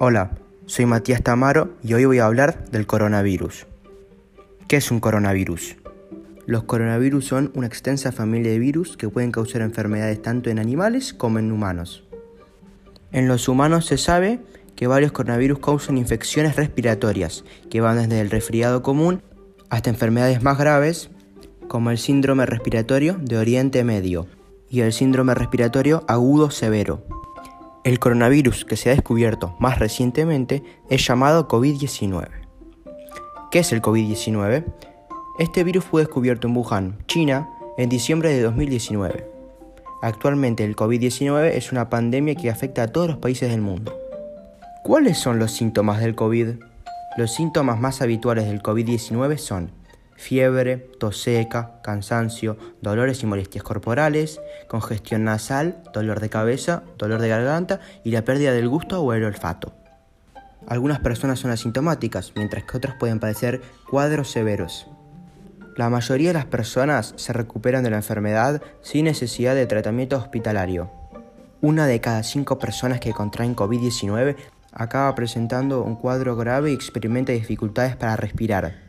Hola, 0.00 0.30
soy 0.66 0.86
Matías 0.86 1.24
Tamaro 1.24 1.70
y 1.82 1.92
hoy 1.94 2.04
voy 2.04 2.20
a 2.20 2.26
hablar 2.26 2.70
del 2.70 2.86
coronavirus. 2.86 3.66
¿Qué 4.68 4.76
es 4.76 4.92
un 4.92 5.00
coronavirus? 5.00 5.74
Los 6.46 6.62
coronavirus 6.62 7.26
son 7.26 7.50
una 7.56 7.66
extensa 7.66 8.12
familia 8.12 8.52
de 8.52 8.60
virus 8.60 8.96
que 8.96 9.08
pueden 9.08 9.32
causar 9.32 9.60
enfermedades 9.60 10.22
tanto 10.22 10.50
en 10.50 10.60
animales 10.60 11.12
como 11.12 11.40
en 11.40 11.50
humanos. 11.50 12.04
En 13.10 13.26
los 13.26 13.48
humanos 13.48 13.86
se 13.86 13.98
sabe 13.98 14.38
que 14.76 14.86
varios 14.86 15.10
coronavirus 15.10 15.58
causan 15.58 15.98
infecciones 15.98 16.54
respiratorias, 16.54 17.44
que 17.68 17.80
van 17.80 17.98
desde 17.98 18.20
el 18.20 18.30
resfriado 18.30 18.84
común 18.84 19.20
hasta 19.68 19.90
enfermedades 19.90 20.44
más 20.44 20.58
graves 20.58 21.10
como 21.66 21.90
el 21.90 21.98
síndrome 21.98 22.46
respiratorio 22.46 23.16
de 23.20 23.36
Oriente 23.36 23.82
Medio 23.82 24.28
y 24.70 24.82
el 24.82 24.92
síndrome 24.92 25.34
respiratorio 25.34 26.04
agudo 26.06 26.52
severo. 26.52 27.17
El 27.88 27.98
coronavirus 27.98 28.66
que 28.66 28.76
se 28.76 28.90
ha 28.90 28.94
descubierto 28.94 29.56
más 29.58 29.78
recientemente 29.78 30.62
es 30.90 31.06
llamado 31.06 31.48
COVID-19. 31.48 32.28
¿Qué 33.50 33.60
es 33.60 33.72
el 33.72 33.80
COVID-19? 33.80 34.62
Este 35.38 35.64
virus 35.64 35.84
fue 35.84 36.02
descubierto 36.02 36.48
en 36.48 36.54
Wuhan, 36.54 36.98
China, 37.06 37.48
en 37.78 37.88
diciembre 37.88 38.28
de 38.28 38.42
2019. 38.42 39.26
Actualmente 40.02 40.64
el 40.64 40.76
COVID-19 40.76 41.52
es 41.54 41.72
una 41.72 41.88
pandemia 41.88 42.34
que 42.34 42.50
afecta 42.50 42.82
a 42.82 42.88
todos 42.88 43.08
los 43.08 43.16
países 43.16 43.50
del 43.50 43.62
mundo. 43.62 43.98
¿Cuáles 44.84 45.16
son 45.16 45.38
los 45.38 45.52
síntomas 45.52 45.98
del 46.00 46.14
COVID? 46.14 46.56
Los 47.16 47.32
síntomas 47.32 47.80
más 47.80 48.02
habituales 48.02 48.48
del 48.48 48.60
COVID-19 48.60 49.38
son 49.38 49.70
fiebre, 50.18 50.76
tos 50.98 51.22
seca, 51.22 51.80
cansancio, 51.82 52.58
dolores 52.82 53.22
y 53.22 53.26
molestias 53.26 53.62
corporales, 53.62 54.40
congestión 54.66 55.24
nasal, 55.24 55.80
dolor 55.94 56.20
de 56.20 56.28
cabeza, 56.28 56.82
dolor 56.98 57.20
de 57.20 57.28
garganta 57.28 57.80
y 58.04 58.10
la 58.10 58.24
pérdida 58.24 58.52
del 58.52 58.68
gusto 58.68 59.00
o 59.00 59.12
el 59.14 59.24
olfato. 59.24 59.72
Algunas 60.66 60.98
personas 60.98 61.38
son 61.38 61.52
asintomáticas, 61.52 62.32
mientras 62.34 62.64
que 62.64 62.76
otras 62.76 62.96
pueden 62.98 63.20
padecer 63.20 63.62
cuadros 63.88 64.30
severos. 64.30 64.88
La 65.76 65.88
mayoría 65.88 66.30
de 66.30 66.34
las 66.34 66.46
personas 66.46 67.14
se 67.16 67.32
recuperan 67.32 67.84
de 67.84 67.90
la 67.90 67.96
enfermedad 67.96 68.60
sin 68.82 69.04
necesidad 69.04 69.54
de 69.54 69.66
tratamiento 69.66 70.16
hospitalario. 70.16 70.90
Una 71.60 71.86
de 71.86 72.00
cada 72.00 72.24
cinco 72.24 72.58
personas 72.58 72.98
que 72.98 73.12
contraen 73.12 73.54
COVID-19 73.54 74.36
acaba 74.72 75.14
presentando 75.14 75.82
un 75.82 75.94
cuadro 75.94 76.34
grave 76.34 76.72
y 76.72 76.74
experimenta 76.74 77.32
dificultades 77.32 77.94
para 77.94 78.16
respirar. 78.16 78.87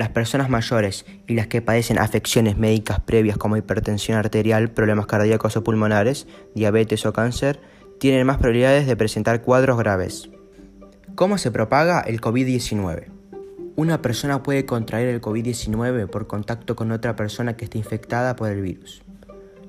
Las 0.00 0.08
personas 0.08 0.48
mayores 0.48 1.04
y 1.26 1.34
las 1.34 1.48
que 1.48 1.60
padecen 1.60 1.98
afecciones 1.98 2.56
médicas 2.56 3.00
previas 3.00 3.36
como 3.36 3.58
hipertensión 3.58 4.16
arterial, 4.16 4.70
problemas 4.70 5.04
cardíacos 5.04 5.58
o 5.58 5.62
pulmonares, 5.62 6.26
diabetes 6.54 7.04
o 7.04 7.12
cáncer, 7.12 7.60
tienen 7.98 8.26
más 8.26 8.38
probabilidades 8.38 8.86
de 8.86 8.96
presentar 8.96 9.42
cuadros 9.42 9.76
graves. 9.76 10.30
¿Cómo 11.16 11.36
se 11.36 11.50
propaga 11.50 12.00
el 12.00 12.22
COVID-19? 12.22 13.08
Una 13.76 14.00
persona 14.00 14.42
puede 14.42 14.64
contraer 14.64 15.08
el 15.08 15.20
COVID-19 15.20 16.08
por 16.08 16.26
contacto 16.26 16.76
con 16.76 16.92
otra 16.92 17.14
persona 17.14 17.58
que 17.58 17.66
esté 17.66 17.76
infectada 17.76 18.36
por 18.36 18.48
el 18.48 18.62
virus. 18.62 19.02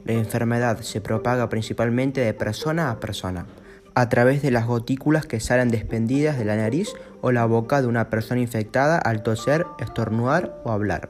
La 0.06 0.14
enfermedad 0.14 0.80
se 0.80 1.02
propaga 1.02 1.50
principalmente 1.50 2.22
de 2.22 2.34
persona 2.34 2.90
a 2.90 3.02
persona 3.02 3.48
a 3.96 4.10
través 4.10 4.42
de 4.42 4.52
las 4.52 4.68
gotículas 4.68 5.26
que 5.26 5.40
salen 5.40 5.70
despendidas 5.70 6.38
de 6.38 6.46
la 6.46 6.56
nariz 6.56 6.94
o 7.22 7.32
la 7.32 7.46
boca 7.46 7.82
de 7.82 7.88
una 7.88 8.10
persona 8.10 8.42
infectada 8.42 8.98
al 8.98 9.24
toser, 9.24 9.66
estornudar 9.80 10.62
o 10.64 10.72
hablar. 10.72 11.10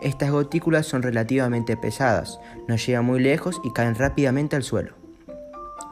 Estas 0.00 0.30
gotículas 0.30 0.86
son 0.86 1.02
relativamente 1.02 1.76
pesadas, 1.76 2.38
no 2.68 2.76
llegan 2.76 3.04
muy 3.04 3.20
lejos 3.20 3.60
y 3.64 3.72
caen 3.72 3.94
rápidamente 3.94 4.54
al 4.54 4.62
suelo. 4.62 4.94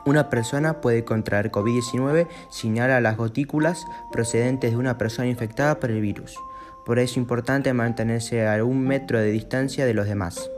Una 0.07 0.29
persona 0.29 0.83
puede 0.83 1.05
contraer 1.05 1.51
COVID-19 1.51 2.29
si 2.51 2.69
inhala 2.69 3.01
las 3.01 3.17
gotículas 3.17 3.87
procedentes 4.13 4.73
de 4.73 4.77
una 4.77 4.99
persona 4.99 5.29
infectada 5.29 5.81
por 5.81 5.91
el 5.91 6.03
virus. 6.03 6.37
Por 6.85 6.99
eso 6.99 7.13
es 7.13 7.17
importante 7.17 7.73
mantenerse 7.73 8.47
a 8.47 8.63
un 8.63 8.81
metro 8.81 9.19
de 9.19 9.31
distancia 9.31 9.87
de 9.87 9.95
los 9.95 10.07
demás. 10.07 10.51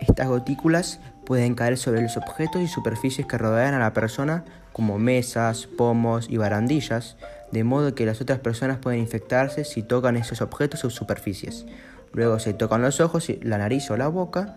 Estas 0.00 0.28
gotículas 0.28 1.00
pueden 1.24 1.54
caer 1.54 1.78
sobre 1.78 2.02
los 2.02 2.16
objetos 2.16 2.62
y 2.62 2.68
superficies 2.68 3.26
que 3.26 3.38
rodean 3.38 3.74
a 3.74 3.78
la 3.78 3.92
persona, 3.92 4.44
como 4.72 4.98
mesas, 4.98 5.66
pomos 5.66 6.28
y 6.28 6.36
barandillas, 6.36 7.16
de 7.52 7.64
modo 7.64 7.94
que 7.94 8.06
las 8.06 8.20
otras 8.20 8.40
personas 8.40 8.78
pueden 8.78 9.00
infectarse 9.00 9.64
si 9.64 9.82
tocan 9.82 10.16
esos 10.16 10.42
objetos 10.42 10.84
o 10.84 10.90
superficies. 10.90 11.64
Luego 12.12 12.38
se 12.38 12.54
tocan 12.54 12.82
los 12.82 13.00
ojos, 13.00 13.30
la 13.42 13.58
nariz 13.58 13.90
o 13.90 13.96
la 13.96 14.08
boca. 14.08 14.56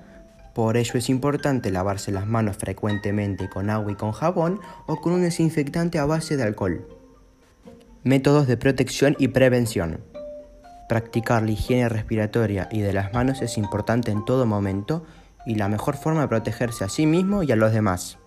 Por 0.53 0.77
ello 0.77 0.93
es 0.95 1.09
importante 1.09 1.71
lavarse 1.71 2.11
las 2.11 2.25
manos 2.25 2.57
frecuentemente 2.57 3.49
con 3.49 3.69
agua 3.69 3.91
y 3.91 3.95
con 3.95 4.11
jabón 4.11 4.59
o 4.87 5.01
con 5.01 5.13
un 5.13 5.21
desinfectante 5.21 5.99
a 5.99 6.05
base 6.05 6.37
de 6.37 6.43
alcohol. 6.43 6.87
Métodos 8.03 8.47
de 8.47 8.57
protección 8.57 9.15
y 9.19 9.29
prevención. 9.29 10.01
Practicar 10.89 11.43
la 11.43 11.51
higiene 11.51 11.89
respiratoria 11.89 12.69
y 12.71 12.81
de 12.81 12.93
las 12.93 13.13
manos 13.13 13.41
es 13.41 13.57
importante 13.57 14.11
en 14.11 14.23
todo 14.23 14.45
momento 14.45 15.05
y 15.47 15.55
la 15.55 15.69
mejor 15.69 15.95
forma 15.95 16.21
de 16.21 16.27
protegerse 16.27 16.83
a 16.83 16.89
sí 16.89 17.05
mismo 17.05 17.41
y 17.41 17.51
a 17.53 17.55
los 17.55 17.71
demás. 17.71 18.17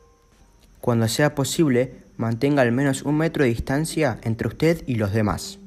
Cuando 0.81 1.07
sea 1.07 1.35
posible, 1.35 1.93
mantenga 2.17 2.63
al 2.63 2.73
menos 2.73 3.03
un 3.03 3.19
metro 3.19 3.45
de 3.45 3.51
distancia 3.51 4.19
entre 4.23 4.49
usted 4.49 4.83
y 4.87 4.95
los 4.95 5.13
demás. 5.13 5.59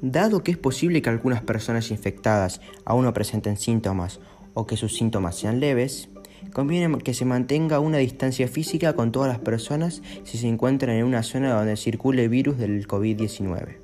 Dado 0.00 0.44
que 0.44 0.52
es 0.52 0.56
posible 0.56 1.02
que 1.02 1.10
algunas 1.10 1.42
personas 1.42 1.90
infectadas 1.90 2.60
aún 2.84 3.04
no 3.04 3.12
presenten 3.12 3.56
síntomas 3.56 4.20
o 4.54 4.68
que 4.68 4.76
sus 4.76 4.96
síntomas 4.96 5.36
sean 5.36 5.58
leves, 5.58 6.08
conviene 6.52 6.98
que 6.98 7.14
se 7.14 7.24
mantenga 7.24 7.80
una 7.80 7.98
distancia 7.98 8.46
física 8.46 8.92
con 8.92 9.10
todas 9.10 9.28
las 9.28 9.40
personas 9.40 10.02
si 10.22 10.38
se 10.38 10.46
encuentran 10.46 10.94
en 10.94 11.04
una 11.04 11.24
zona 11.24 11.52
donde 11.52 11.76
circule 11.76 12.22
el 12.22 12.28
virus 12.28 12.58
del 12.58 12.86
COVID-19. 12.86 13.78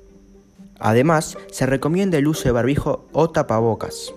Además, 0.79 1.37
se 1.51 1.65
recomienda 1.65 2.17
el 2.17 2.27
uso 2.27 2.45
de 2.45 2.51
barbijo 2.51 3.07
o 3.11 3.29
tapabocas. 3.29 4.13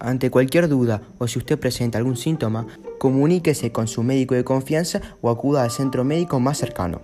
Ante 0.00 0.30
cualquier 0.30 0.68
duda 0.68 1.02
o 1.18 1.26
si 1.26 1.38
usted 1.38 1.58
presenta 1.58 1.98
algún 1.98 2.16
síntoma, 2.16 2.66
comuníquese 2.98 3.72
con 3.72 3.88
su 3.88 4.02
médico 4.02 4.34
de 4.34 4.44
confianza 4.44 5.00
o 5.20 5.30
acuda 5.30 5.62
al 5.62 5.70
centro 5.70 6.04
médico 6.04 6.40
más 6.40 6.58
cercano. 6.58 7.02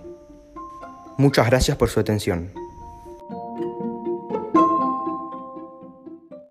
Muchas 1.17 1.47
gracias 1.47 1.77
por 1.77 1.89
su 1.89 1.99
atención. 1.99 2.64